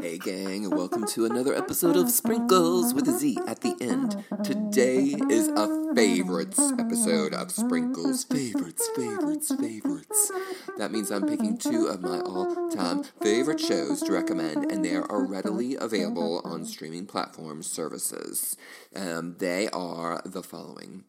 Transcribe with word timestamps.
Hey, 0.00 0.16
gang, 0.18 0.64
and 0.64 0.74
welcome 0.74 1.06
to 1.08 1.26
another 1.26 1.54
episode 1.54 1.96
of 1.96 2.10
Sprinkles 2.10 2.94
with 2.94 3.06
a 3.08 3.12
Z 3.12 3.36
at 3.46 3.60
the 3.60 3.76
end. 3.80 4.24
Today 4.42 5.14
is 5.28 5.48
a 5.48 5.94
favorites 5.94 6.58
episode 6.78 7.34
of 7.34 7.50
Sprinkles. 7.50 8.24
Favorites, 8.24 8.88
favorites, 8.96 9.54
favorites. 9.54 10.32
That 10.78 10.92
means 10.92 11.10
I'm 11.10 11.26
picking 11.26 11.58
two 11.58 11.88
of 11.88 12.00
my 12.00 12.20
all 12.20 12.70
time 12.70 13.04
favorite 13.20 13.60
shows 13.60 14.00
to 14.02 14.12
recommend, 14.12 14.72
and 14.72 14.82
they 14.82 14.96
are 14.96 15.24
readily 15.26 15.76
available 15.76 16.40
on 16.44 16.64
streaming 16.64 17.06
platform 17.06 17.62
services. 17.62 18.56
Um, 18.94 19.36
they 19.38 19.68
are 19.68 20.22
the 20.24 20.42
following 20.42 21.04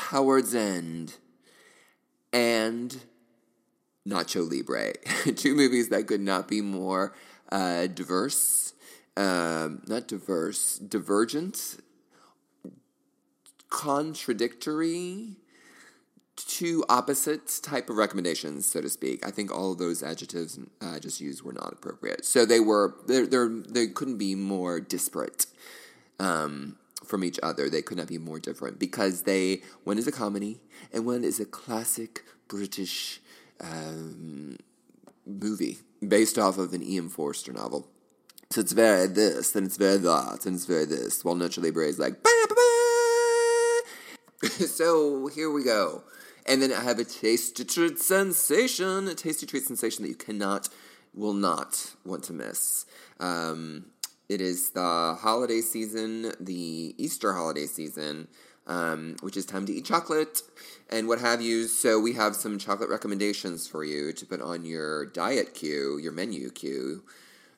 Howard's 0.00 0.54
End 0.54 1.14
and 2.32 2.98
Nacho 4.08 4.48
Libre. 4.48 4.92
Two 5.36 5.54
movies 5.54 5.88
that 5.90 6.06
could 6.06 6.20
not 6.20 6.48
be 6.48 6.60
more 6.60 7.14
uh, 7.50 7.86
diverse, 7.86 8.74
um, 9.16 9.82
not 9.86 10.08
diverse, 10.08 10.78
divergent, 10.78 11.78
contradictory, 13.68 15.36
two 16.36 16.84
opposite 16.88 17.60
type 17.62 17.90
of 17.90 17.96
recommendations, 17.96 18.66
so 18.66 18.80
to 18.80 18.88
speak. 18.88 19.26
I 19.26 19.30
think 19.30 19.54
all 19.54 19.72
of 19.72 19.78
those 19.78 20.02
adjectives 20.02 20.58
I 20.80 20.96
uh, 20.96 20.98
just 20.98 21.20
used 21.20 21.42
were 21.42 21.52
not 21.52 21.72
appropriate. 21.72 22.24
So 22.24 22.46
they 22.46 22.60
were, 22.60 22.94
they're, 23.06 23.26
they're, 23.26 23.48
they 23.48 23.88
couldn't 23.88 24.18
be 24.18 24.34
more 24.34 24.80
disparate. 24.80 25.46
Um, 26.18 26.76
from 27.04 27.24
each 27.24 27.40
other. 27.42 27.68
They 27.68 27.82
could 27.82 27.96
not 27.96 28.08
be 28.08 28.18
more 28.18 28.38
different 28.38 28.78
because 28.78 29.22
they 29.22 29.62
one 29.84 29.98
is 29.98 30.06
a 30.06 30.12
comedy 30.12 30.60
and 30.92 31.06
one 31.06 31.24
is 31.24 31.40
a 31.40 31.46
classic 31.46 32.24
British 32.46 33.20
um, 33.60 34.56
movie 35.26 35.78
based 36.06 36.38
off 36.38 36.58
of 36.58 36.72
an 36.72 36.82
E.M. 36.82 37.08
Forster 37.08 37.52
novel. 37.52 37.88
So 38.50 38.60
it's 38.60 38.72
very 38.72 39.06
this, 39.06 39.54
and 39.54 39.66
it's 39.66 39.76
very 39.76 39.98
that, 39.98 40.44
and 40.44 40.56
it's 40.56 40.66
very 40.66 40.84
this. 40.84 41.24
While 41.24 41.36
Nacho 41.36 41.62
Libre 41.62 41.86
is 41.86 42.00
like, 42.00 42.22
bah, 42.22 42.30
bah, 42.48 42.54
bah. 44.42 44.48
so 44.66 45.28
here 45.28 45.50
we 45.50 45.62
go. 45.62 46.02
And 46.46 46.60
then 46.60 46.72
I 46.72 46.82
have 46.82 46.98
a 46.98 47.04
tasty 47.04 47.64
treat 47.64 48.00
sensation, 48.00 49.06
a 49.06 49.14
tasty 49.14 49.46
treat 49.46 49.64
sensation 49.64 50.02
that 50.02 50.08
you 50.08 50.16
cannot, 50.16 50.68
will 51.14 51.34
not 51.34 51.94
want 52.04 52.24
to 52.24 52.32
miss. 52.32 52.86
Um, 53.20 53.86
it 54.28 54.40
is 54.40 54.70
the 54.70 55.16
holiday 55.20 55.60
season, 55.60 56.32
the 56.40 56.94
Easter 56.98 57.32
holiday 57.32 57.66
season, 57.66 58.26
um, 58.70 59.16
which 59.20 59.36
is 59.36 59.44
time 59.44 59.66
to 59.66 59.72
eat 59.72 59.84
chocolate 59.84 60.42
and 60.88 61.08
what 61.08 61.20
have 61.20 61.42
you. 61.42 61.66
So 61.66 61.98
we 61.98 62.14
have 62.14 62.36
some 62.36 62.56
chocolate 62.56 62.88
recommendations 62.88 63.66
for 63.66 63.84
you 63.84 64.12
to 64.12 64.24
put 64.24 64.40
on 64.40 64.64
your 64.64 65.06
diet 65.06 65.54
queue, 65.54 65.98
your 65.98 66.12
menu 66.12 66.50
queue. 66.50 67.02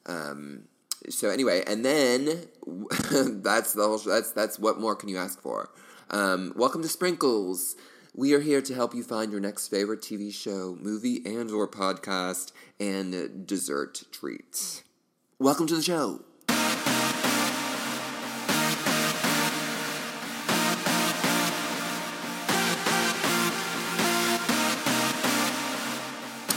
Um, 0.07 0.63
so 1.11 1.29
anyway, 1.29 1.63
and 1.67 1.85
then 1.85 2.49
that's 3.43 3.75
the 3.75 3.83
whole. 3.85 3.99
That's 3.99 4.33
that's 4.33 4.59
what 4.59 4.81
more 4.81 4.97
can 4.97 5.09
you 5.09 5.19
ask 5.19 5.41
for? 5.41 5.71
Um, 6.11 6.55
welcome 6.57 6.83
to 6.83 6.89
Sprinkles. 6.89 7.77
We 8.15 8.35
are 8.35 8.41
here 8.41 8.63
to 8.63 8.75
help 8.75 8.95
you 8.95 9.03
find 9.03 9.33
your 9.33 9.41
next 9.41 9.69
favorite 9.69 10.01
TV 10.01 10.33
show, 10.33 10.77
movie, 10.81 11.23
and 11.25 11.51
or 11.51 11.69
podcast, 11.69 12.53
and 12.79 13.47
dessert 13.47 14.03
treats. 14.13 14.83
Welcome 15.39 15.67
to 15.67 15.77
the 15.77 15.83
show. 15.83 16.21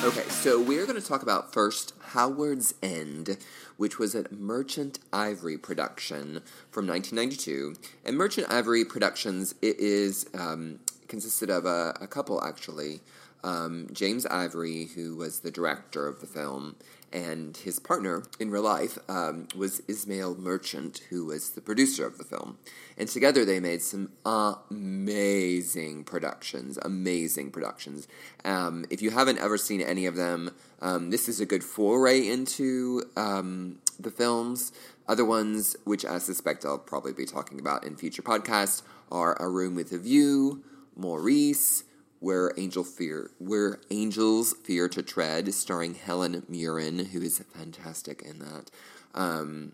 Okay, 0.05 0.29
so 0.29 0.61
we're 0.61 0.85
going 0.85 1.01
to 1.01 1.07
talk 1.07 1.23
about 1.23 1.51
first 1.51 1.95
Howard's 2.09 2.75
End, 2.83 3.37
which 3.77 3.97
was 3.97 4.13
a 4.13 4.31
Merchant 4.31 4.99
Ivory 5.11 5.57
production 5.57 6.43
from 6.69 6.85
1992. 6.85 7.73
And 8.05 8.15
Merchant 8.15 8.45
Ivory 8.51 8.85
Productions, 8.85 9.55
it 9.63 9.79
is 9.79 10.27
um, 10.35 10.79
consisted 11.07 11.49
of 11.49 11.65
a, 11.65 11.97
a 11.99 12.05
couple 12.05 12.43
actually. 12.43 12.99
Um, 13.43 13.87
James 13.91 14.27
Ivory, 14.27 14.89
who 14.93 15.15
was 15.15 15.39
the 15.39 15.49
director 15.49 16.07
of 16.07 16.21
the 16.21 16.27
film, 16.27 16.75
and 17.15 17.55
his 17.55 17.79
partner 17.79 18.23
in 18.41 18.51
real 18.51 18.63
life 18.63 18.99
um, 19.07 19.47
was 19.55 19.81
Ismail 19.87 20.35
Merchant, 20.35 20.99
who 21.09 21.25
was 21.27 21.51
the 21.51 21.61
producer 21.61 22.05
of 22.05 22.17
the 22.17 22.25
film. 22.25 22.57
And 22.97 23.07
together 23.07 23.45
they 23.45 23.61
made 23.61 23.81
some 23.81 24.09
amazing 24.25 26.03
productions, 26.03 26.77
amazing 26.81 27.51
productions. 27.51 28.09
Um, 28.43 28.85
if 28.89 29.01
you 29.01 29.11
haven't 29.11 29.39
ever 29.39 29.57
seen 29.57 29.79
any 29.79 30.05
of 30.05 30.17
them, 30.17 30.51
um, 30.81 31.09
this 31.09 31.29
is 31.29 31.39
a 31.39 31.45
good 31.45 31.63
foray 31.63 32.27
into 32.27 33.03
um, 33.15 33.79
the 33.97 34.11
films. 34.11 34.73
Other 35.07 35.23
ones, 35.23 35.77
which 35.85 36.03
I 36.03 36.17
suspect 36.17 36.65
I'll 36.65 36.77
probably 36.77 37.13
be 37.13 37.25
talking 37.25 37.61
about 37.61 37.85
in 37.85 37.95
future 37.95 38.23
podcasts, 38.23 38.81
are 39.09 39.41
A 39.41 39.47
Room 39.47 39.73
with 39.73 39.93
a 39.93 39.99
View, 39.99 40.63
Maurice, 40.97 41.85
where 42.25 42.51
Angel 42.57 42.83
Fear, 42.83 43.29
Where 43.37 43.79
Angels 43.91 44.55
Fear 44.63 44.89
to 44.89 45.03
Tread, 45.03 45.53
starring 45.53 45.93
Helen 45.93 46.41
Mirren, 46.49 47.05
who 47.05 47.21
is 47.21 47.37
fantastic 47.37 48.23
in 48.23 48.39
that. 48.39 48.71
Um, 49.13 49.73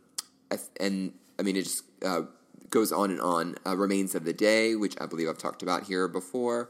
and 0.77 1.13
I 1.39 1.43
mean, 1.43 1.55
it 1.55 1.63
just 1.63 1.85
uh, 2.05 2.23
goes 2.69 2.91
on 2.91 3.09
and 3.09 3.21
on. 3.21 3.55
Uh, 3.65 3.77
Remains 3.77 4.15
of 4.15 4.25
the 4.25 4.33
Day, 4.33 4.75
which 4.75 4.97
I 4.99 5.05
believe 5.05 5.29
I've 5.29 5.37
talked 5.37 5.63
about 5.63 5.83
here 5.83 6.09
before. 6.09 6.69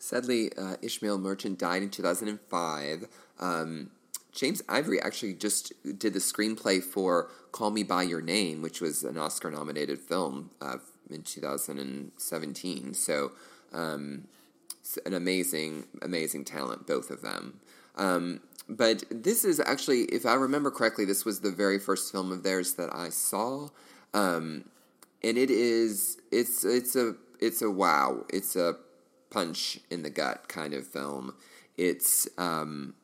Sadly, 0.00 0.50
uh, 0.58 0.74
Ishmael 0.82 1.18
Merchant 1.18 1.60
died 1.60 1.84
in 1.84 1.90
2005. 1.90 3.06
Um, 3.38 3.92
James 4.32 4.62
Ivory 4.68 5.00
actually 5.00 5.34
just 5.34 5.72
did 5.96 6.12
the 6.12 6.18
screenplay 6.18 6.82
for 6.82 7.30
Call 7.52 7.70
Me 7.70 7.84
By 7.84 8.02
Your 8.02 8.20
Name, 8.20 8.62
which 8.62 8.80
was 8.80 9.04
an 9.04 9.16
Oscar 9.16 9.52
nominated 9.52 10.00
film 10.00 10.50
uh, 10.60 10.78
in 11.08 11.22
2017. 11.22 12.94
So, 12.94 13.30
um, 13.72 14.24
an 15.04 15.14
amazing, 15.14 15.86
amazing 16.02 16.44
talent, 16.44 16.86
both 16.86 17.10
of 17.10 17.22
them. 17.22 17.60
Um, 17.96 18.40
but 18.68 19.04
this 19.10 19.44
is 19.44 19.60
actually, 19.60 20.02
if 20.04 20.24
I 20.24 20.34
remember 20.34 20.70
correctly, 20.70 21.04
this 21.04 21.24
was 21.24 21.40
the 21.40 21.50
very 21.50 21.78
first 21.78 22.12
film 22.12 22.30
of 22.30 22.42
theirs 22.42 22.74
that 22.74 22.94
I 22.94 23.08
saw, 23.08 23.68
um, 24.14 24.64
and 25.22 25.36
it 25.36 25.50
is 25.50 26.18
it's 26.30 26.64
it's 26.64 26.96
a 26.96 27.14
it's 27.40 27.62
a 27.62 27.70
wow, 27.70 28.24
it's 28.32 28.56
a 28.56 28.76
punch 29.30 29.80
in 29.90 30.02
the 30.02 30.10
gut 30.10 30.48
kind 30.48 30.72
of 30.74 30.86
film. 30.86 31.34
It's 31.76 32.28
um, 32.38 32.94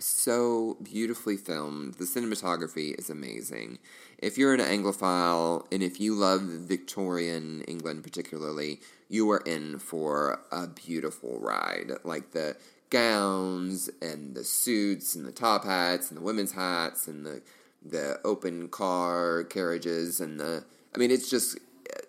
so 0.00 0.76
beautifully 0.82 1.36
filmed. 1.36 1.94
The 1.94 2.04
cinematography 2.04 2.98
is 2.98 3.10
amazing. 3.10 3.78
If 4.18 4.36
you're 4.36 4.54
an 4.54 4.60
Anglophile 4.60 5.66
and 5.72 5.82
if 5.82 6.00
you 6.00 6.14
love 6.14 6.42
Victorian 6.42 7.62
England 7.62 8.02
particularly, 8.02 8.80
you 9.08 9.30
are 9.30 9.42
in 9.46 9.78
for 9.78 10.40
a 10.52 10.66
beautiful 10.66 11.38
ride. 11.40 11.92
Like 12.04 12.32
the 12.32 12.56
gowns 12.90 13.88
and 14.02 14.34
the 14.34 14.44
suits 14.44 15.14
and 15.14 15.24
the 15.24 15.32
top 15.32 15.64
hats 15.64 16.10
and 16.10 16.18
the 16.18 16.22
women's 16.22 16.52
hats 16.52 17.06
and 17.06 17.24
the 17.24 17.40
the 17.82 18.20
open 18.24 18.68
car 18.68 19.44
carriages 19.44 20.20
and 20.20 20.38
the 20.38 20.64
I 20.94 20.98
mean 20.98 21.10
it's 21.10 21.30
just 21.30 21.58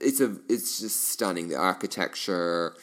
it's 0.02 0.20
a 0.20 0.36
it's 0.50 0.82
just 0.82 1.10
stunning 1.10 1.48
the 1.48 1.56
architecture 1.56 2.76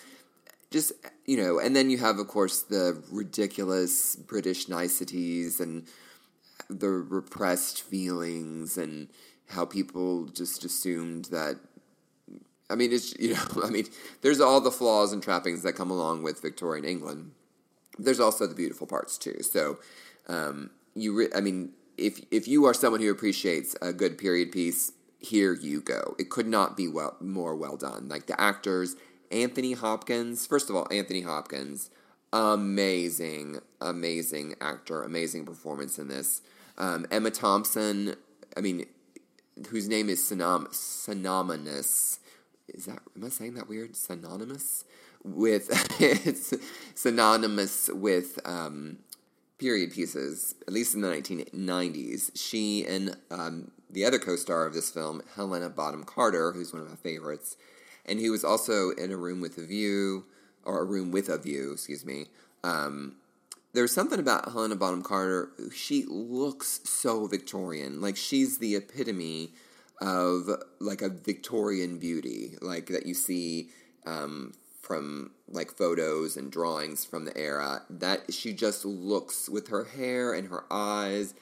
just 0.71 0.93
you 1.29 1.37
know, 1.37 1.59
and 1.59 1.77
then 1.77 1.91
you 1.91 1.99
have, 1.99 2.19
of 2.19 2.27
course, 2.27 2.63
the 2.63 3.03
ridiculous 3.13 4.17
British 4.17 4.67
niceties 4.67 5.61
and 5.61 5.87
the 6.71 6.89
repressed 6.89 7.83
feelings 7.83 8.79
and 8.79 9.09
how 9.51 9.67
people 9.67 10.25
just 10.25 10.65
assumed 10.65 11.27
that. 11.27 11.57
I 12.71 12.77
mean, 12.77 12.93
it's 12.93 13.15
you 13.19 13.35
know, 13.35 13.45
I 13.63 13.69
mean, 13.69 13.89
there's 14.23 14.41
all 14.41 14.63
the 14.63 14.71
flaws 14.71 15.13
and 15.13 15.23
trappings 15.23 15.63
that 15.65 15.75
come 15.75 15.91
along 15.91 16.23
with 16.23 16.41
Victorian 16.41 16.87
England. 16.87 17.33
There's 17.99 18.21
also 18.21 18.47
the 18.47 18.55
beautiful 18.55 18.87
parts 18.87 19.19
too. 19.19 19.43
So, 19.43 19.81
um, 20.29 20.71
you, 20.95 21.15
re- 21.15 21.33
I 21.37 21.43
mean, 21.43 21.73
if 21.99 22.25
if 22.31 22.49
you 22.49 22.65
are 22.65 22.73
someone 22.73 23.03
who 23.03 23.11
appreciates 23.11 23.77
a 23.83 23.93
good 23.93 24.17
period 24.17 24.51
piece, 24.51 24.93
here 25.19 25.53
you 25.53 25.83
go. 25.83 26.15
It 26.19 26.31
could 26.31 26.47
not 26.47 26.75
be 26.75 26.89
well 26.89 27.17
more 27.21 27.55
well 27.55 27.77
done. 27.77 28.09
Like 28.09 28.29
the 28.29 28.41
actors 28.41 28.97
Anthony 29.31 29.73
Hopkins. 29.73 30.47
First 30.47 30.71
of 30.71 30.77
all, 30.77 30.87
Anthony 30.91 31.23
Hopkins, 31.23 31.91
amazing, 32.33 33.61
amazing 33.81 34.55
actor, 34.61 35.03
amazing 35.03 35.45
performance 35.45 35.99
in 35.99 36.09
this. 36.09 36.43
Um, 36.77 37.07
Emma 37.11 37.31
Thompson, 37.31 38.15
I 38.57 38.61
mean, 38.61 38.87
whose 39.71 39.89
name 39.89 40.09
is 40.09 40.21
synom- 40.21 40.73
synonymous. 40.73 42.21
Is 42.69 42.87
that 42.87 43.01
am 43.17 43.25
I 43.25 43.29
saying 43.29 43.55
that 43.55 43.69
weird? 43.69 43.97
Synonymous 43.97 44.85
with 45.25 45.69
it's 46.01 46.55
synonymous 46.95 47.89
with 47.93 48.39
um, 48.45 48.99
period 49.59 49.93
pieces, 49.93 50.55
at 50.67 50.73
least 50.73 50.95
in 50.95 51.01
the 51.01 51.09
1990s. 51.09 52.31
She 52.35 52.87
and 52.87 53.17
um, 53.31 53.71
the 53.91 54.05
other 54.05 54.19
co-star 54.19 54.67
of 54.67 54.75
this 54.75 54.91
film, 54.91 55.23
Helena 55.35 55.69
Bonham 55.69 56.05
Carter, 56.05 56.53
who's 56.53 56.73
one 56.73 56.83
of 56.83 56.89
my 56.89 56.97
favorites, 56.97 57.57
and 58.09 58.19
he 58.19 58.31
was 58.31 58.45
also 58.45 58.91
in 58.91 59.13
a 59.13 59.17
room 59.17 59.41
with 59.41 59.59
a 59.59 59.67
view, 59.67 60.25
or 60.65 60.81
a 60.81 60.85
room 60.85 61.11
with 61.11 61.29
a 61.29 61.39
view, 61.39 61.73
excuse 61.73 62.05
me. 62.05 62.27
Um, 62.65 63.17
there's 63.73 63.93
something 63.93 64.19
about 64.19 64.51
Helena 64.51 64.77
Bonham 64.77 65.03
Carter. 65.03 65.51
She 65.75 66.05
looks 66.09 66.81
so 66.85 67.27
Victorian. 67.27 68.01
Like 68.01 68.17
she's 68.17 68.59
the 68.59 68.77
epitome 68.77 69.53
of 70.01 70.49
like 70.81 71.03
a 71.03 71.09
Victorian 71.09 71.99
beauty, 71.99 72.57
like 72.61 72.87
that 72.87 73.07
you 73.07 73.15
see 73.15 73.71
um, 74.07 74.55
from 74.81 75.33
like 75.49 75.71
photos 75.71 76.37
and 76.37 76.51
drawings 76.51 77.05
from 77.05 77.25
the 77.25 77.37
era. 77.37 77.83
That 77.91 78.33
she 78.33 78.53
just 78.53 78.85
looks 78.85 79.49
with 79.49 79.69
her 79.69 79.85
hair 79.85 80.33
and 80.33 80.49
her 80.49 80.65
eyes 80.71 81.35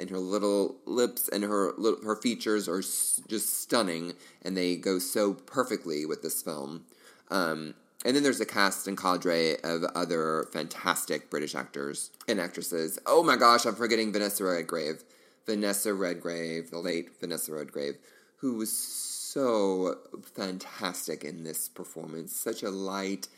and 0.00 0.10
her 0.10 0.18
little 0.18 0.76
lips 0.86 1.28
and 1.28 1.44
her 1.44 1.72
her 2.04 2.16
features 2.16 2.68
are 2.68 2.80
just 2.80 3.60
stunning, 3.60 4.14
and 4.42 4.56
they 4.56 4.76
go 4.76 4.98
so 4.98 5.34
perfectly 5.34 6.04
with 6.04 6.22
this 6.22 6.42
film. 6.42 6.84
Um, 7.30 7.74
and 8.04 8.16
then 8.16 8.22
there's 8.22 8.40
a 8.40 8.46
cast 8.46 8.88
and 8.88 8.96
cadre 8.96 9.56
of 9.62 9.84
other 9.94 10.48
fantastic 10.52 11.30
British 11.30 11.54
actors 11.54 12.10
and 12.26 12.40
actresses. 12.40 12.98
Oh 13.04 13.22
my 13.22 13.36
gosh, 13.36 13.66
I'm 13.66 13.74
forgetting 13.74 14.12
Vanessa 14.12 14.44
Redgrave. 14.44 15.04
Vanessa 15.46 15.92
Redgrave, 15.92 16.70
the 16.70 16.78
late 16.78 17.18
Vanessa 17.20 17.52
Redgrave, 17.52 17.96
who 18.36 18.54
was 18.54 18.72
so 18.72 19.98
fantastic 20.34 21.24
in 21.24 21.44
this 21.44 21.68
performance. 21.68 22.34
Such 22.34 22.62
a 22.62 22.70
light, 22.70 23.28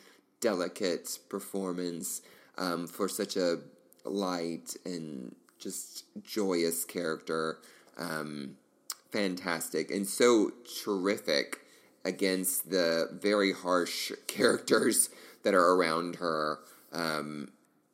delicate 0.41 1.19
performance 1.29 2.23
um, 2.59 2.87
for 2.87 3.09
such 3.09 3.37
a 3.37 3.61
light 4.05 4.77
and 4.85 5.35
just 5.63 6.05
joyous 6.23 6.85
character. 6.85 7.59
Um, 7.97 8.57
fantastic 9.13 9.91
and 9.91 10.09
so 10.09 10.51
terrific 10.83 11.61
against 12.05 12.71
the 12.71 13.11
very 13.13 13.53
harsh 13.53 14.11
characters 14.27 15.11
that 15.45 15.55
are 15.55 15.75
around 15.75 16.17
her. 16.17 16.59
Um, 16.93 17.53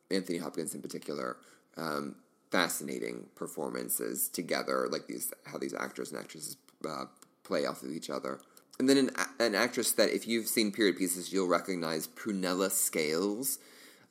Anthony 0.09 0.39
Hopkins, 0.39 0.73
in 0.73 0.81
particular, 0.81 1.37
um, 1.77 2.15
fascinating 2.51 3.27
performances 3.35 4.27
together, 4.27 4.87
like 4.91 5.07
these 5.07 5.31
how 5.45 5.57
these 5.57 5.73
actors 5.73 6.11
and 6.11 6.19
actresses 6.19 6.57
uh, 6.87 7.05
play 7.43 7.65
off 7.65 7.83
of 7.83 7.91
each 7.91 8.09
other. 8.09 8.39
And 8.79 8.87
then 8.87 8.97
an, 8.97 9.11
an, 9.39 9.55
actress 9.55 9.91
that, 9.93 10.09
if 10.09 10.25
you've 10.25 10.47
seen 10.47 10.71
period 10.71 10.97
pieces, 10.97 11.33
you'll 11.33 11.49
recognize 11.49 12.07
Prunella 12.07 12.71
Scales. 12.71 13.59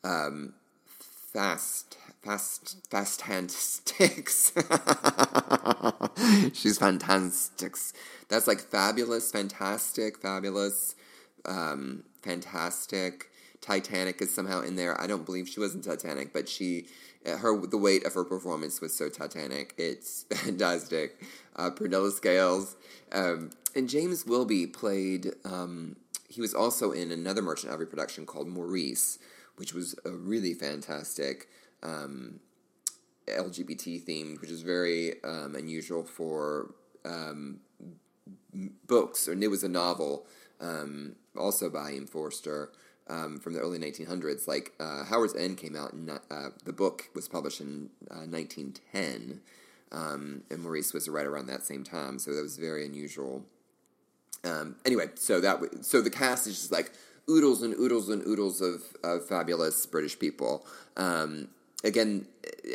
Um, 0.05 0.53
fast, 1.33 1.97
fast, 2.23 2.79
fast 2.91 3.23
hand 3.23 3.51
sticks. 3.51 4.53
She's 6.53 6.79
fantastic. 6.79 7.77
That's 8.29 8.47
like 8.47 8.61
fabulous, 8.61 9.31
fantastic, 9.31 10.19
fabulous, 10.19 10.95
um, 11.45 12.05
fantastic. 12.23 13.31
Titanic 13.61 14.23
is 14.23 14.33
somehow 14.33 14.63
in 14.63 14.77
there. 14.77 15.01
I 15.01 15.07
don't 15.07 15.27
believe 15.27 15.49
she 15.49 15.61
was 15.61 15.75
in 15.75 15.83
Titanic, 15.83 16.33
but 16.33 16.49
she, 16.49 16.87
her, 17.25 17.67
the 17.67 17.77
weight 17.77 18.05
of 18.05 18.15
her 18.15 18.25
performance 18.25 18.81
was 18.81 18.95
so 18.95 19.09
Titanic. 19.09 19.75
It's 19.77 20.23
fantastic. 20.31 21.21
Uh, 21.57 21.71
Prunella 21.71 22.13
Scales 22.13 22.77
um, 23.13 23.51
and 23.75 23.89
James 23.89 24.27
Wilby 24.27 24.67
played. 24.67 25.33
Um, 25.45 25.97
he 26.29 26.41
was 26.41 26.55
also 26.55 26.93
in 26.93 27.11
another 27.11 27.43
Merchant 27.43 27.73
Ivory 27.73 27.87
production 27.87 28.27
called 28.27 28.49
Maurice, 28.49 29.19
which 29.57 29.73
was 29.73 29.95
a 30.05 30.11
really 30.11 30.55
fantastic 30.55 31.49
um, 31.83 32.41
LGBT 33.29 34.05
themed, 34.05 34.41
which 34.41 34.51
is 34.51 34.63
very 34.63 35.23
um, 35.23 35.55
unusual 35.55 36.05
for 36.05 36.75
um, 37.05 37.61
books, 38.87 39.29
and 39.29 39.43
it 39.43 39.49
was 39.49 39.63
a 39.63 39.69
novel 39.69 40.27
um, 40.61 41.17
also 41.37 41.69
by 41.69 41.93
E.M. 41.93 42.07
Forster 42.07 42.71
um, 43.09 43.39
from 43.39 43.53
the 43.55 43.61
early 43.61 43.79
1900s. 43.79 44.49
Like 44.49 44.73
uh, 44.81 45.05
Howard's 45.05 45.37
End 45.37 45.59
came 45.59 45.77
out, 45.77 45.93
in, 45.93 46.11
uh, 46.11 46.49
the 46.65 46.73
book 46.73 47.09
was 47.15 47.29
published 47.29 47.61
in 47.61 47.91
uh, 48.11 48.27
1910, 48.27 49.41
um, 49.93 50.43
and 50.51 50.63
Maurice 50.63 50.93
was 50.93 51.09
right 51.09 51.27
around 51.27 51.47
that 51.47 51.65
same 51.65 51.85
time, 51.85 52.19
so 52.19 52.35
that 52.35 52.43
was 52.43 52.57
very 52.57 52.85
unusual. 52.85 53.45
Anyway, 54.87 55.07
so 55.15 55.41
that 55.41 55.61
so 55.83 56.01
the 56.01 56.09
cast 56.09 56.47
is 56.47 56.55
just 56.55 56.73
like 56.73 56.91
oodles 57.29 57.63
and 57.63 57.75
oodles 57.75 58.09
and 58.09 58.27
oodles 58.27 58.61
of, 58.61 58.83
of 59.05 59.27
fabulous 59.29 59.85
British 59.87 60.19
people. 60.19 60.67
Um, 60.97 61.49
again, 61.85 62.27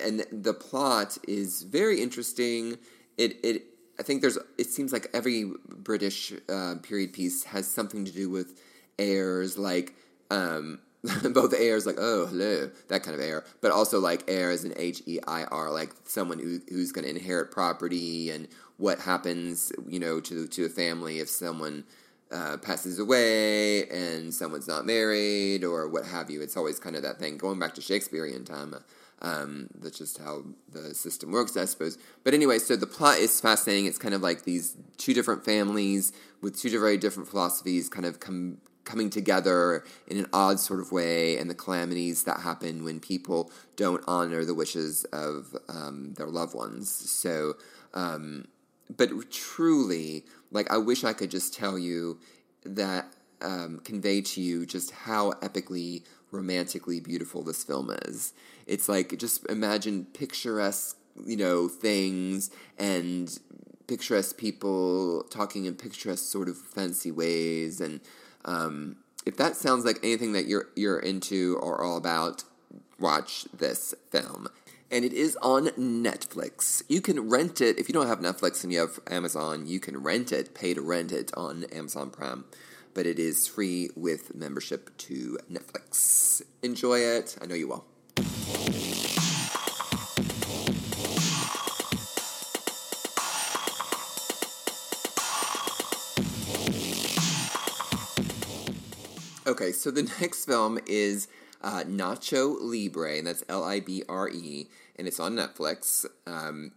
and 0.03 0.25
the 0.31 0.53
plot 0.53 1.17
is 1.27 1.63
very 1.63 2.01
interesting. 2.01 2.77
It 3.17 3.37
it 3.43 3.63
I 3.99 4.03
think 4.03 4.21
there's. 4.21 4.37
It 4.57 4.67
seems 4.67 4.91
like 4.91 5.07
every 5.13 5.51
British 5.69 6.33
uh, 6.49 6.75
period 6.81 7.13
piece 7.13 7.43
has 7.45 7.67
something 7.67 8.05
to 8.05 8.11
do 8.11 8.29
with 8.29 8.59
heirs, 8.97 9.57
like 9.57 9.95
um, 10.31 10.79
both 11.31 11.53
heirs, 11.53 11.85
like 11.85 11.97
oh 11.99 12.25
hello, 12.27 12.71
that 12.87 13.03
kind 13.03 13.15
of 13.15 13.21
heir, 13.21 13.43
but 13.61 13.71
also 13.71 13.99
like 13.99 14.23
heirs 14.27 14.63
and 14.63 14.73
H 14.77 15.03
E 15.05 15.19
I 15.27 15.43
R, 15.45 15.71
like 15.71 15.91
someone 16.05 16.39
who, 16.39 16.59
who's 16.69 16.91
going 16.91 17.03
to 17.05 17.09
inherit 17.09 17.51
property 17.51 18.31
and 18.31 18.47
what 18.77 18.99
happens, 18.99 19.71
you 19.87 19.99
know, 19.99 20.19
to 20.21 20.47
to 20.47 20.65
a 20.65 20.69
family 20.69 21.19
if 21.19 21.29
someone 21.29 21.83
uh, 22.33 22.57
passes 22.57 22.99
away 22.99 23.87
and 23.89 24.33
someone's 24.33 24.67
not 24.67 24.85
married 24.85 25.63
or 25.63 25.87
what 25.87 26.05
have 26.05 26.29
you. 26.29 26.41
It's 26.41 26.57
always 26.57 26.79
kind 26.79 26.95
of 26.95 27.03
that 27.03 27.19
thing 27.19 27.37
going 27.37 27.59
back 27.59 27.75
to 27.75 27.81
Shakespearean 27.81 28.43
time. 28.43 28.75
Um, 29.21 29.69
that's 29.79 29.97
just 29.97 30.17
how 30.17 30.43
the 30.71 30.93
system 30.93 31.31
works, 31.31 31.55
I 31.55 31.65
suppose. 31.65 31.97
But 32.23 32.33
anyway, 32.33 32.59
so 32.59 32.75
the 32.75 32.87
plot 32.87 33.19
is 33.19 33.39
fascinating. 33.39 33.85
It's 33.85 33.97
kind 33.97 34.13
of 34.13 34.21
like 34.21 34.43
these 34.43 34.75
two 34.97 35.13
different 35.13 35.45
families 35.45 36.11
with 36.41 36.59
two 36.59 36.69
very 36.77 36.97
different 36.97 37.29
philosophies 37.29 37.87
kind 37.87 38.05
of 38.05 38.19
come 38.19 38.57
coming 38.83 39.09
together 39.09 39.85
in 40.07 40.17
an 40.17 40.27
odd 40.33 40.59
sort 40.59 40.81
of 40.81 40.91
way, 40.91 41.37
and 41.37 41.49
the 41.49 41.55
calamities 41.55 42.25
that 42.25 42.41
happen 42.41 42.83
when 42.83 42.99
people 42.99 43.49
don't 43.77 44.03
honor 44.07 44.43
the 44.43 44.53
wishes 44.53 45.05
of 45.13 45.55
um, 45.69 46.13
their 46.17 46.27
loved 46.27 46.53
ones. 46.53 46.89
So, 46.89 47.53
um, 47.93 48.49
but 48.95 49.09
truly, 49.31 50.25
like, 50.53 50.71
I 50.71 50.77
wish 50.77 51.03
I 51.03 51.13
could 51.13 51.31
just 51.31 51.53
tell 51.53 51.77
you 51.77 52.19
that, 52.65 53.13
um, 53.41 53.81
convey 53.83 54.21
to 54.21 54.41
you 54.41 54.65
just 54.65 54.91
how 54.91 55.33
epically 55.41 56.03
romantically 56.31 56.99
beautiful 56.99 57.43
this 57.43 57.63
film 57.63 57.91
is. 58.05 58.33
It's 58.65 58.87
like 58.87 59.17
just 59.17 59.45
imagine 59.49 60.07
picturesque, 60.13 60.97
you 61.25 61.35
know, 61.35 61.67
things 61.67 62.49
and 62.77 63.37
picturesque 63.87 64.37
people 64.37 65.23
talking 65.29 65.65
in 65.65 65.75
picturesque 65.75 66.23
sort 66.23 66.47
of 66.47 66.57
fancy 66.57 67.11
ways 67.11 67.81
and 67.81 67.99
um, 68.45 68.97
if 69.25 69.37
that 69.37 69.55
sounds 69.55 69.85
like 69.85 69.99
anything 70.03 70.33
that 70.33 70.47
you're 70.47 70.67
you're 70.75 70.99
into 70.99 71.57
or 71.61 71.83
all 71.83 71.97
about, 71.97 72.43
watch 72.99 73.45
this 73.53 73.93
film. 74.09 74.47
And 74.93 75.03
it 75.03 75.11
is 75.11 75.35
on 75.41 75.67
Netflix. 75.69 76.83
You 76.87 77.01
can 77.01 77.27
rent 77.27 77.59
it 77.59 77.79
if 77.79 77.89
you 77.89 77.93
don't 77.93 78.07
have 78.07 78.19
Netflix 78.19 78.63
and 78.63 78.71
you 78.71 78.79
have 78.79 78.99
Amazon. 79.09 79.65
You 79.65 79.79
can 79.79 79.97
rent 80.01 80.31
it, 80.31 80.53
pay 80.53 80.73
to 80.75 80.81
rent 80.81 81.11
it 81.11 81.31
on 81.35 81.65
Amazon 81.73 82.11
Prime 82.11 82.45
but 82.93 83.05
it 83.05 83.19
is 83.19 83.47
free 83.47 83.89
with 83.95 84.35
membership 84.35 84.95
to 84.97 85.37
Netflix. 85.51 86.41
Enjoy 86.61 86.99
it. 86.99 87.37
I 87.41 87.45
know 87.45 87.55
you 87.55 87.67
will. 87.67 87.85
Okay, 99.45 99.71
so 99.71 99.91
the 99.91 100.03
next 100.21 100.45
film 100.45 100.79
is 100.87 101.27
uh, 101.61 101.83
Nacho 101.83 102.57
Libre, 102.61 103.17
and 103.17 103.27
that's 103.27 103.43
L 103.49 103.63
I 103.63 103.79
B 103.79 104.03
R 104.07 104.29
E, 104.29 104.67
and 104.97 105.07
it's 105.07 105.19
on 105.19 105.35
Netflix. 105.35 106.05
Um, 106.27 106.71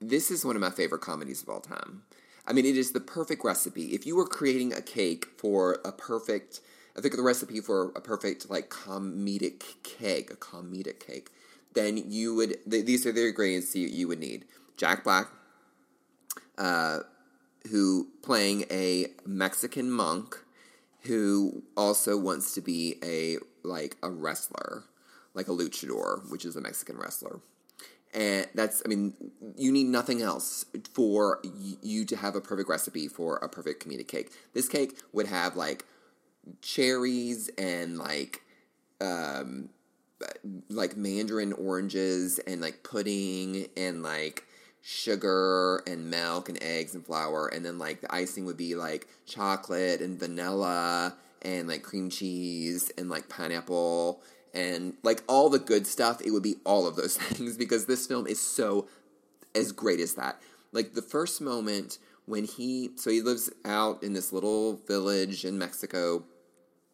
this 0.00 0.30
is 0.30 0.44
one 0.44 0.56
of 0.56 0.62
my 0.62 0.70
favorite 0.70 1.00
comedies 1.00 1.42
of 1.42 1.48
all 1.48 1.60
time. 1.60 2.02
I 2.46 2.52
mean, 2.52 2.64
it 2.64 2.76
is 2.76 2.92
the 2.92 3.00
perfect 3.00 3.44
recipe. 3.44 3.94
If 3.94 4.06
you 4.06 4.16
were 4.16 4.26
creating 4.26 4.72
a 4.72 4.80
cake 4.80 5.26
for 5.36 5.80
a 5.84 5.90
perfect, 5.90 6.60
I 6.96 7.00
think 7.00 7.16
the 7.16 7.22
recipe 7.22 7.60
for 7.60 7.90
a 7.96 8.00
perfect 8.00 8.48
like 8.48 8.70
comedic 8.70 9.82
cake, 9.82 10.30
a 10.30 10.36
comedic 10.36 11.00
cake, 11.00 11.30
then 11.74 11.96
you 12.10 12.34
would. 12.34 12.58
these 12.66 13.04
are 13.06 13.12
the 13.12 13.26
ingredients 13.26 13.74
you, 13.74 13.88
you 13.88 14.06
would 14.06 14.20
need: 14.20 14.44
Jack 14.76 15.02
Black, 15.02 15.28
uh, 16.56 17.00
who 17.70 18.08
playing 18.22 18.64
a 18.70 19.08
Mexican 19.26 19.90
monk, 19.90 20.38
who 21.02 21.64
also 21.76 22.16
wants 22.16 22.54
to 22.54 22.60
be 22.60 22.96
a 23.02 23.38
like 23.66 23.96
a 24.04 24.10
wrestler, 24.10 24.84
like 25.34 25.48
a 25.48 25.52
luchador, 25.52 26.30
which 26.30 26.44
is 26.44 26.54
a 26.54 26.60
Mexican 26.60 26.96
wrestler 26.96 27.40
and 28.16 28.48
that's 28.54 28.82
i 28.84 28.88
mean 28.88 29.12
you 29.56 29.70
need 29.70 29.86
nothing 29.86 30.22
else 30.22 30.64
for 30.92 31.40
you 31.82 32.04
to 32.04 32.16
have 32.16 32.34
a 32.34 32.40
perfect 32.40 32.68
recipe 32.68 33.08
for 33.08 33.36
a 33.36 33.48
perfect 33.48 33.86
comedic 33.86 34.08
cake. 34.08 34.30
This 34.52 34.68
cake 34.68 34.98
would 35.12 35.26
have 35.26 35.56
like 35.56 35.84
cherries 36.62 37.50
and 37.58 37.98
like 37.98 38.42
um 39.00 39.68
like 40.68 40.96
mandarin 40.96 41.52
oranges 41.52 42.38
and 42.40 42.60
like 42.60 42.82
pudding 42.82 43.66
and 43.76 44.02
like 44.02 44.44
sugar 44.82 45.82
and 45.86 46.10
milk 46.10 46.48
and 46.48 46.62
eggs 46.62 46.94
and 46.94 47.04
flour. 47.04 47.48
And 47.48 47.64
then 47.64 47.78
like 47.78 48.00
the 48.00 48.14
icing 48.14 48.44
would 48.46 48.56
be 48.56 48.74
like 48.74 49.08
chocolate 49.26 50.00
and 50.00 50.18
vanilla 50.18 51.14
and 51.42 51.68
like 51.68 51.82
cream 51.82 52.08
cheese 52.08 52.90
and 52.96 53.10
like 53.10 53.28
pineapple 53.28 54.22
and 54.56 54.94
like 55.02 55.22
all 55.28 55.50
the 55.50 55.58
good 55.58 55.86
stuff, 55.86 56.22
it 56.24 56.30
would 56.30 56.42
be 56.42 56.56
all 56.64 56.86
of 56.86 56.96
those 56.96 57.16
things 57.18 57.56
because 57.56 57.84
this 57.86 58.06
film 58.06 58.26
is 58.26 58.40
so 58.40 58.88
as 59.54 59.70
great 59.70 60.00
as 60.00 60.14
that. 60.14 60.40
Like 60.72 60.94
the 60.94 61.02
first 61.02 61.40
moment 61.40 61.98
when 62.24 62.44
he, 62.44 62.90
so 62.96 63.10
he 63.10 63.20
lives 63.20 63.50
out 63.64 64.02
in 64.02 64.14
this 64.14 64.32
little 64.32 64.76
village 64.88 65.44
in 65.44 65.58
Mexico, 65.58 66.24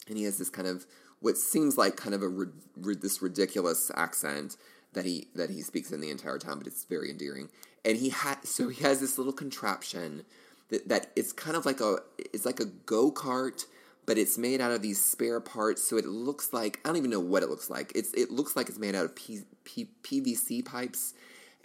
and 0.09 0.19
he 0.19 0.25
has 0.25 0.38
this 0.38 0.50
kind 0.50 0.69
of 0.69 0.87
what 1.21 1.38
seems 1.38 1.78
like 1.78 1.97
kind 1.97 2.14
of 2.14 2.23
a 2.23 2.47
this 2.95 3.23
ridiculous 3.23 3.92
accent 3.95 4.57
that 4.92 5.04
he 5.04 5.28
that 5.37 5.50
he 5.50 5.62
speaks 5.62 5.92
in 5.92 6.00
the 6.00 6.11
entire 6.11 6.38
time, 6.38 6.59
but 6.59 6.66
it's 6.66 6.85
very 6.85 7.11
endearing. 7.11 7.49
And 7.85 7.97
he 7.97 8.11
had 8.11 8.45
so 8.45 8.69
he 8.69 8.83
has 8.83 9.00
this 9.00 9.19
little 9.19 9.33
contraption 9.33 10.25
that 10.71 10.88
that 10.88 11.12
it's 11.14 11.33
kind 11.33 11.57
of 11.57 11.64
like 11.64 11.81
a 11.81 11.99
it's 12.19 12.45
like 12.45 12.59
a 12.59 12.66
go 12.66 13.12
kart, 13.12 13.64
but 14.07 14.19
it's 14.19 14.37
made 14.37 14.61
out 14.61 14.73
of 14.73 14.83
these 14.83 15.03
spare 15.03 15.41
parts. 15.41 15.83
So 15.83 15.97
it 15.97 16.07
looks 16.07 16.53
like 16.53 16.81
I 16.85 16.89
don't 16.89 16.97
even 16.97 17.11
know 17.11 17.21
what 17.21 17.43
it 17.43 17.51
looks 17.51 17.71
like. 17.71 17.93
It's 17.95 18.13
it 18.15 18.31
looks 18.31 18.57
like 18.57 18.69
it's 18.69 18.79
made 18.79 18.95
out 18.95 19.05
of 19.05 19.15
P, 19.15 19.41
P, 19.65 19.89
PVC 20.03 20.65
pipes, 20.65 21.15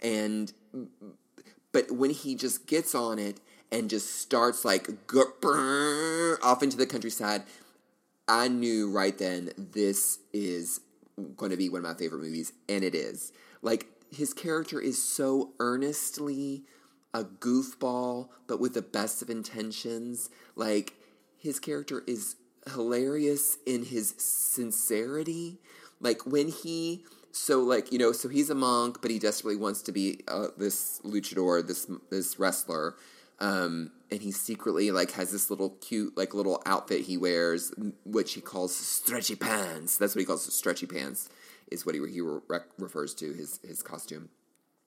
and 0.02 0.52
but 1.72 1.90
when 1.90 2.10
he 2.10 2.34
just 2.34 2.66
gets 2.66 2.94
on 2.94 3.18
it 3.18 3.40
and 3.70 3.90
just 3.90 4.16
starts 4.16 4.64
like 4.64 4.88
off 6.42 6.62
into 6.62 6.76
the 6.76 6.86
countryside, 6.88 7.42
I 8.26 8.48
knew 8.48 8.90
right 8.90 9.16
then 9.16 9.50
this 9.56 10.18
is 10.32 10.80
going 11.36 11.50
to 11.50 11.56
be 11.56 11.68
one 11.68 11.84
of 11.84 11.90
my 11.90 11.94
favorite 11.94 12.22
movies, 12.22 12.52
and 12.68 12.84
it 12.84 12.94
is. 12.94 13.32
Like, 13.62 13.86
his 14.10 14.32
character 14.32 14.80
is 14.80 15.02
so 15.02 15.52
earnestly 15.58 16.64
a 17.12 17.24
goofball, 17.24 18.28
but 18.46 18.60
with 18.60 18.74
the 18.74 18.82
best 18.82 19.22
of 19.22 19.30
intentions. 19.30 20.30
Like, 20.54 20.94
his 21.38 21.58
character 21.58 22.02
is 22.06 22.36
hilarious 22.72 23.56
in 23.64 23.84
his 23.84 24.14
sincerity. 24.18 25.58
Like, 26.00 26.26
when 26.26 26.48
he. 26.48 27.04
So 27.30 27.60
like 27.60 27.92
you 27.92 27.98
know, 27.98 28.10
so 28.12 28.28
he's 28.28 28.50
a 28.50 28.54
monk, 28.54 28.98
but 29.00 29.10
he 29.10 29.18
desperately 29.18 29.56
wants 29.60 29.82
to 29.82 29.92
be 29.92 30.20
uh, 30.26 30.48
this 30.56 31.00
luchador, 31.04 31.64
this 31.64 31.86
this 32.10 32.38
wrestler, 32.38 32.96
um, 33.38 33.92
and 34.10 34.20
he 34.20 34.32
secretly 34.32 34.90
like 34.90 35.12
has 35.12 35.30
this 35.30 35.50
little 35.50 35.70
cute 35.80 36.16
like 36.16 36.34
little 36.34 36.62
outfit 36.66 37.02
he 37.02 37.16
wears, 37.16 37.72
which 38.04 38.32
he 38.32 38.40
calls 38.40 38.74
stretchy 38.74 39.36
pants. 39.36 39.98
That's 39.98 40.14
what 40.14 40.20
he 40.20 40.26
calls 40.26 40.52
stretchy 40.52 40.86
pants. 40.86 41.28
Is 41.70 41.84
what 41.84 41.94
he 41.94 42.00
he 42.10 42.20
re- 42.20 42.40
refers 42.78 43.14
to 43.16 43.32
his 43.32 43.60
his 43.62 43.82
costume. 43.82 44.30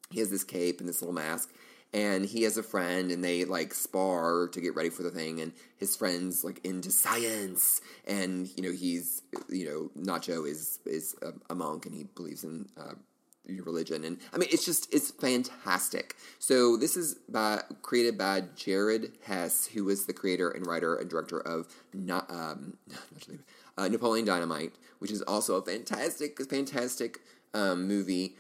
He 0.10 0.20
has 0.20 0.30
this 0.30 0.44
cape 0.44 0.80
and 0.80 0.90
this 0.90 1.02
little 1.02 1.14
mask, 1.14 1.54
and 1.94 2.26
he 2.26 2.44
has 2.44 2.58
a 2.58 2.64
friend, 2.64 3.12
and 3.12 3.24
they 3.24 3.46
like 3.46 3.74
spar 3.74 4.48
to 4.50 4.62
get 4.62 4.76
ready 4.76 4.90
for 4.90 5.04
the 5.04 5.12
thing. 5.12 5.42
And 5.42 5.54
his 5.78 5.96
friend's 5.96 6.44
like 6.44 6.64
into 6.66 6.92
science, 6.92 7.82
and 8.08 8.50
you 8.56 8.64
know 8.64 8.72
he's 8.72 9.22
you 9.50 9.66
know 9.66 10.02
Nacho 10.02 10.48
is 10.50 10.80
is 10.86 11.16
a, 11.22 11.34
a 11.52 11.56
monk, 11.56 11.86
and 11.86 11.96
he 11.96 12.04
believes 12.16 12.44
in 12.44 12.68
uh, 12.78 12.94
your 13.48 13.66
religion 13.66 14.04
and 14.04 14.20
i 14.34 14.38
mean 14.38 14.48
it's 14.52 14.64
just 14.64 14.94
it's 14.94 15.12
fantastic 15.12 16.16
so 16.40 16.78
this 16.78 16.96
is 16.96 17.16
by 17.28 17.62
created 17.82 18.18
by 18.18 18.44
jared 18.56 19.14
hess 19.24 19.66
who 19.68 19.84
was 19.84 20.06
the 20.06 20.14
creator 20.14 20.50
and 20.52 20.66
writer 20.68 20.96
and 20.96 21.10
director 21.10 21.40
of 21.40 21.68
um, 22.30 22.78
uh, 23.78 23.88
napoleon 23.88 24.26
dynamite 24.26 24.74
which 25.00 25.12
is 25.12 25.22
also 25.24 25.56
a 25.56 25.62
fantastic 25.62 26.40
fantastic 26.50 27.20
um, 27.54 27.88
movie 27.88 28.36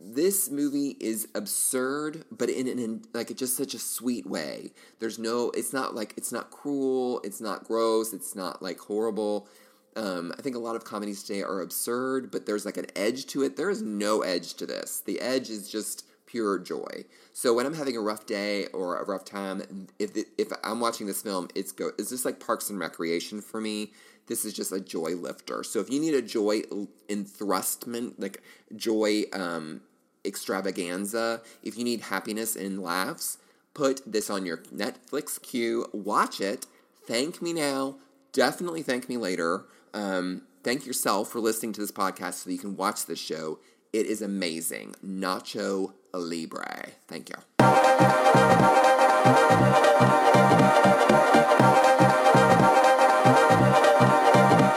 this 0.00 0.50
movie 0.50 0.96
is 1.00 1.28
absurd 1.34 2.24
but 2.30 2.48
in 2.48 2.68
an 2.68 3.02
like 3.12 3.34
just 3.36 3.56
such 3.56 3.74
a 3.74 3.78
sweet 3.78 4.26
way 4.26 4.72
there's 5.00 5.18
no 5.18 5.50
it's 5.50 5.72
not 5.72 5.94
like 5.94 6.14
it's 6.16 6.32
not 6.32 6.50
cruel 6.50 7.20
it's 7.24 7.40
not 7.40 7.64
gross 7.64 8.12
it's 8.12 8.34
not 8.34 8.62
like 8.62 8.78
horrible 8.78 9.48
um, 9.96 10.32
I 10.38 10.42
think 10.42 10.54
a 10.54 10.60
lot 10.60 10.76
of 10.76 10.84
comedies 10.84 11.24
today 11.24 11.42
are 11.42 11.60
absurd, 11.60 12.30
but 12.30 12.46
there's 12.46 12.64
like 12.64 12.76
an 12.76 12.86
edge 12.94 13.26
to 13.28 13.42
it. 13.42 13.56
There 13.56 13.68
is 13.68 13.82
no 13.82 14.22
edge 14.22 14.54
to 14.54 14.66
this. 14.66 15.00
The 15.00 15.20
edge 15.20 15.50
is 15.50 15.68
just 15.68 16.04
pure 16.28 16.58
joy. 16.58 17.04
So 17.32 17.54
when 17.54 17.66
I'm 17.66 17.74
having 17.74 17.96
a 17.96 18.00
rough 18.00 18.26
day 18.26 18.66
or 18.66 18.98
a 18.98 19.04
rough 19.04 19.24
time, 19.24 19.88
if 19.98 20.16
if 20.36 20.52
I'm 20.62 20.78
watching 20.78 21.06
this 21.06 21.22
film, 21.22 21.48
it's 21.54 21.72
go 21.72 21.90
it's 21.98 22.10
just 22.10 22.24
like 22.24 22.38
Parks 22.38 22.70
and 22.70 22.78
Recreation 22.78 23.40
for 23.40 23.60
me. 23.60 23.92
This 24.26 24.44
is 24.44 24.52
just 24.52 24.72
a 24.72 24.80
joy 24.80 25.16
lifter. 25.16 25.64
So 25.64 25.80
if 25.80 25.90
you 25.90 25.98
need 25.98 26.14
a 26.14 26.20
joy 26.20 26.60
enthrustment, 27.08 28.14
like 28.18 28.42
joy 28.76 29.24
um, 29.32 29.80
extravaganza, 30.24 31.40
if 31.62 31.78
you 31.78 31.84
need 31.84 32.02
happiness 32.02 32.54
and 32.54 32.82
laughs, 32.82 33.38
put 33.72 34.02
this 34.06 34.28
on 34.28 34.44
your 34.44 34.58
Netflix 34.58 35.40
queue. 35.40 35.86
Watch 35.92 36.42
it. 36.42 36.66
Thank 37.06 37.40
me 37.40 37.54
now. 37.54 37.96
Definitely 38.32 38.82
thank 38.82 39.08
me 39.08 39.16
later. 39.16 39.64
Um, 39.94 40.42
thank 40.62 40.84
yourself 40.84 41.30
for 41.30 41.40
listening 41.40 41.72
to 41.72 41.80
this 41.80 41.90
podcast 41.90 42.34
so 42.34 42.50
that 42.50 42.52
you 42.52 42.58
can 42.58 42.76
watch 42.76 43.06
this 43.06 43.18
show. 43.18 43.58
It 43.90 44.04
is 44.04 44.20
amazing. 44.20 44.94
Nacho 45.04 45.94
Libre. 46.12 46.90
Thank 47.06 47.30
you. 47.30 47.36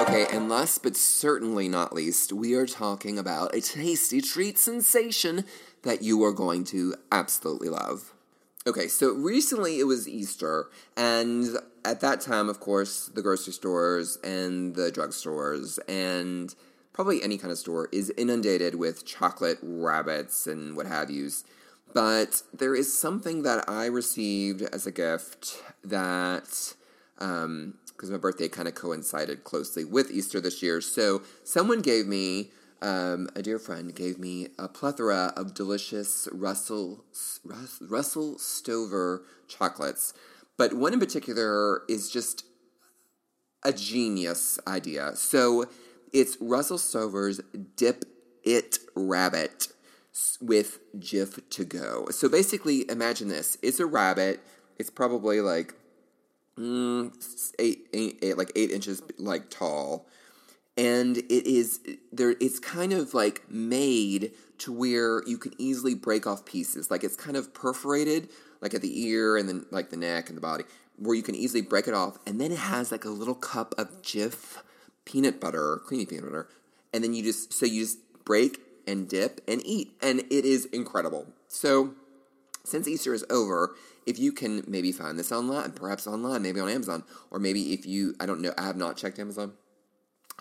Okay, 0.01 0.25
and 0.33 0.47
last 0.47 0.81
but 0.81 0.95
certainly 0.95 1.67
not 1.67 1.93
least, 1.93 2.31
we 2.31 2.53
are 2.53 2.65
talking 2.65 3.19
about 3.19 3.53
a 3.53 3.59
tasty 3.59 4.21
treat 4.21 4.57
sensation 4.57 5.43
that 5.83 6.01
you 6.01 6.23
are 6.23 6.31
going 6.31 6.63
to 6.65 6.95
absolutely 7.11 7.67
love. 7.67 8.13
Okay, 8.65 8.87
so 8.87 9.13
recently 9.13 9.79
it 9.79 9.85
was 9.85 10.07
Easter, 10.07 10.69
and 10.95 11.57
at 11.83 11.99
that 11.99 12.21
time, 12.21 12.47
of 12.47 12.61
course, 12.61 13.07
the 13.13 13.21
grocery 13.21 13.51
stores 13.51 14.17
and 14.23 14.75
the 14.75 14.89
drugstores 14.89 15.79
and 15.89 16.55
probably 16.93 17.23
any 17.23 17.37
kind 17.37 17.51
of 17.51 17.57
store 17.57 17.89
is 17.91 18.11
inundated 18.17 18.75
with 18.75 19.05
chocolate 19.05 19.59
rabbits 19.61 20.47
and 20.47 20.75
what 20.75 20.85
have 20.85 21.09
yous. 21.09 21.43
But 21.93 22.43
there 22.53 22.75
is 22.75 22.97
something 22.97 23.43
that 23.43 23.69
I 23.69 23.85
received 23.85 24.61
as 24.61 24.87
a 24.87 24.91
gift 24.91 25.61
that, 25.83 26.75
because 27.17 27.43
um, 27.43 27.77
my 28.09 28.17
birthday 28.17 28.47
kind 28.47 28.67
of 28.67 28.75
coincided 28.75 29.43
closely 29.43 29.83
with 29.83 30.09
Easter 30.11 30.39
this 30.39 30.63
year. 30.63 30.79
So 30.79 31.21
someone 31.43 31.81
gave 31.81 32.07
me 32.07 32.51
um, 32.81 33.29
a 33.35 33.43
dear 33.43 33.59
friend 33.59 33.93
gave 33.93 34.17
me 34.17 34.47
a 34.57 34.67
plethora 34.67 35.33
of 35.37 35.53
delicious 35.53 36.27
Russell 36.31 37.05
Russell 37.79 38.39
Stover 38.39 39.23
chocolates, 39.47 40.13
but 40.57 40.73
one 40.73 40.93
in 40.93 40.99
particular 40.99 41.83
is 41.87 42.09
just 42.09 42.43
a 43.63 43.71
genius 43.71 44.59
idea. 44.65 45.15
So 45.15 45.65
it's 46.13 46.37
Russell 46.39 46.77
Stover's 46.77 47.41
Dip 47.75 48.05
It 48.43 48.79
Rabbit 48.95 49.67
with 50.41 50.79
Jif 50.97 51.47
to 51.49 51.65
go. 51.65 52.07
So 52.11 52.29
basically, 52.29 52.89
imagine 52.89 53.27
this: 53.27 53.57
it's 53.61 53.79
a 53.79 53.85
rabbit. 53.85 54.41
It's 54.77 54.89
probably 54.89 55.41
like 55.41 55.75
mm, 56.57 57.13
eight, 57.59 57.87
eight, 57.93 58.19
eight, 58.21 58.37
like 58.37 58.51
eight 58.55 58.71
inches 58.71 59.01
like 59.17 59.49
tall 59.49 60.07
and 60.77 61.17
it 61.17 61.47
is 61.47 61.81
there 62.11 62.35
it's 62.39 62.59
kind 62.59 62.93
of 62.93 63.13
like 63.13 63.43
made 63.49 64.31
to 64.57 64.71
where 64.71 65.21
you 65.27 65.37
can 65.37 65.53
easily 65.57 65.93
break 65.93 66.25
off 66.25 66.45
pieces 66.45 66.89
like 66.89 67.03
it's 67.03 67.15
kind 67.15 67.35
of 67.35 67.53
perforated 67.53 68.29
like 68.61 68.73
at 68.73 68.81
the 68.81 69.01
ear 69.01 69.37
and 69.37 69.49
then 69.49 69.65
like 69.71 69.89
the 69.89 69.97
neck 69.97 70.29
and 70.29 70.37
the 70.37 70.41
body 70.41 70.63
where 70.97 71.15
you 71.15 71.23
can 71.23 71.35
easily 71.35 71.61
break 71.61 71.87
it 71.87 71.93
off 71.93 72.17
and 72.25 72.39
then 72.39 72.51
it 72.51 72.57
has 72.57 72.91
like 72.91 73.03
a 73.03 73.09
little 73.09 73.35
cup 73.35 73.75
of 73.77 74.01
jif 74.01 74.61
peanut 75.05 75.39
butter 75.39 75.81
creamy 75.85 76.05
peanut 76.05 76.25
butter 76.25 76.47
and 76.93 77.03
then 77.03 77.13
you 77.13 77.23
just 77.23 77.53
so 77.53 77.65
you 77.65 77.81
just 77.81 77.99
break 78.25 78.59
and 78.87 79.07
dip 79.07 79.41
and 79.47 79.61
eat 79.65 79.91
and 80.01 80.19
it 80.31 80.45
is 80.45 80.65
incredible 80.65 81.27
so 81.47 81.93
since 82.63 82.87
easter 82.87 83.13
is 83.13 83.25
over 83.29 83.75
if 84.05 84.17
you 84.17 84.31
can 84.31 84.63
maybe 84.67 84.91
find 84.91 85.17
this 85.17 85.31
online 85.31 85.71
perhaps 85.71 86.07
online 86.07 86.41
maybe 86.41 86.59
on 86.59 86.69
amazon 86.69 87.03
or 87.29 87.39
maybe 87.39 87.73
if 87.73 87.85
you 87.85 88.15
i 88.19 88.25
don't 88.25 88.41
know 88.41 88.53
i 88.57 88.63
have 88.63 88.77
not 88.77 88.97
checked 88.97 89.19
amazon 89.19 89.53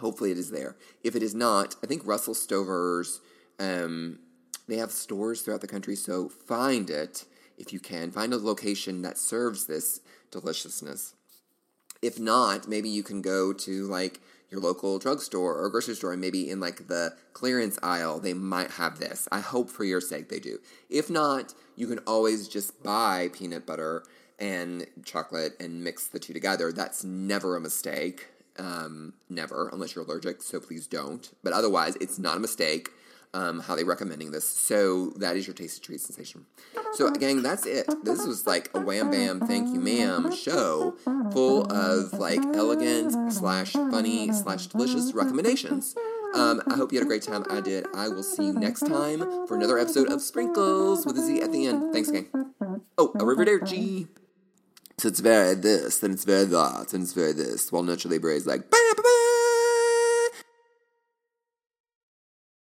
Hopefully, 0.00 0.30
it 0.30 0.38
is 0.38 0.50
there. 0.50 0.76
If 1.04 1.14
it 1.14 1.22
is 1.22 1.34
not, 1.34 1.76
I 1.82 1.86
think 1.86 2.06
Russell 2.06 2.34
Stover's 2.34 3.20
um, 3.58 4.18
they 4.66 4.76
have 4.76 4.90
stores 4.90 5.42
throughout 5.42 5.60
the 5.60 5.66
country, 5.66 5.94
so 5.94 6.28
find 6.28 6.88
it 6.88 7.26
if 7.58 7.72
you 7.72 7.80
can. 7.80 8.10
Find 8.10 8.32
a 8.32 8.38
location 8.38 9.02
that 9.02 9.18
serves 9.18 9.66
this 9.66 10.00
deliciousness. 10.30 11.14
If 12.00 12.18
not, 12.18 12.66
maybe 12.66 12.88
you 12.88 13.02
can 13.02 13.20
go 13.20 13.52
to 13.52 13.86
like 13.88 14.20
your 14.50 14.60
local 14.60 14.98
drugstore 14.98 15.54
or 15.56 15.68
grocery 15.70 15.94
store 15.94 16.12
and 16.12 16.20
maybe 16.20 16.50
in 16.50 16.60
like 16.60 16.88
the 16.88 17.14
clearance 17.32 17.78
aisle 17.82 18.18
they 18.18 18.34
might 18.34 18.72
have 18.72 18.98
this. 18.98 19.28
I 19.30 19.40
hope 19.40 19.70
for 19.70 19.84
your 19.84 20.00
sake 20.00 20.28
they 20.28 20.40
do. 20.40 20.58
If 20.88 21.08
not, 21.08 21.54
you 21.76 21.86
can 21.86 21.98
always 22.00 22.48
just 22.48 22.82
buy 22.82 23.30
peanut 23.32 23.66
butter 23.66 24.04
and 24.38 24.86
chocolate 25.04 25.54
and 25.60 25.84
mix 25.84 26.08
the 26.08 26.18
two 26.18 26.32
together. 26.32 26.72
That's 26.72 27.04
never 27.04 27.56
a 27.56 27.60
mistake. 27.60 28.28
Um, 28.58 29.14
never, 29.28 29.70
unless 29.72 29.94
you're 29.94 30.04
allergic, 30.04 30.42
so 30.42 30.60
please 30.60 30.86
don't. 30.86 31.30
But 31.42 31.52
otherwise, 31.52 31.96
it's 32.00 32.18
not 32.18 32.36
a 32.36 32.40
mistake. 32.40 32.90
Um, 33.32 33.60
highly 33.60 33.84
recommending 33.84 34.32
this. 34.32 34.48
So 34.48 35.10
that 35.18 35.36
is 35.36 35.46
your 35.46 35.54
tasty 35.54 35.80
treat 35.80 36.00
sensation. 36.00 36.46
So 36.94 37.10
gang, 37.12 37.42
that's 37.42 37.64
it. 37.64 37.86
This 38.02 38.26
was 38.26 38.44
like 38.44 38.70
a 38.74 38.80
wham 38.80 39.12
bam, 39.12 39.38
thank 39.38 39.72
you 39.72 39.78
ma'am 39.78 40.34
show 40.34 40.96
full 41.30 41.70
of 41.72 42.12
like 42.14 42.40
elegant 42.54 43.32
slash 43.32 43.72
funny 43.72 44.32
slash 44.32 44.66
delicious 44.66 45.14
recommendations. 45.14 45.94
Um, 46.34 46.60
I 46.66 46.74
hope 46.74 46.92
you 46.92 46.98
had 46.98 47.06
a 47.06 47.08
great 47.08 47.22
time. 47.22 47.44
I 47.48 47.60
did. 47.60 47.86
I 47.94 48.08
will 48.08 48.24
see 48.24 48.46
you 48.46 48.52
next 48.52 48.80
time 48.80 49.20
for 49.46 49.56
another 49.56 49.78
episode 49.78 50.10
of 50.10 50.20
Sprinkles 50.20 51.06
with 51.06 51.16
a 51.16 51.22
Z 51.22 51.40
at 51.40 51.52
the 51.52 51.66
end. 51.66 51.92
Thanks, 51.92 52.10
gang. 52.10 52.28
Oh, 52.98 53.12
a 53.14 53.18
arrivederci. 53.18 54.08
So 54.98 55.08
it's 55.08 55.20
very 55.20 55.54
this, 55.54 55.98
then 55.98 56.10
it's 56.10 56.24
very 56.24 56.44
that, 56.46 56.92
and 56.92 57.04
it's 57.04 57.12
very 57.12 57.32
this. 57.32 57.72
While 57.72 57.84
Nacho 57.84 58.10
Libre 58.10 58.34
is 58.34 58.46
like. 58.46 58.70